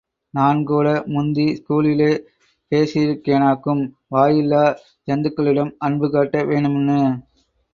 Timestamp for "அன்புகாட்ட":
5.87-6.45